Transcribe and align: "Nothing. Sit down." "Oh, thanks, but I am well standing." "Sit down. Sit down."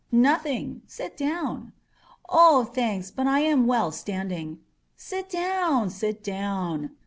"Nothing. 0.11 0.81
Sit 0.87 1.15
down." 1.15 1.73
"Oh, 2.27 2.63
thanks, 2.63 3.11
but 3.11 3.27
I 3.27 3.41
am 3.41 3.67
well 3.67 3.91
standing." 3.91 4.57
"Sit 4.97 5.29
down. 5.29 5.91
Sit 5.91 6.23
down." 6.23 6.89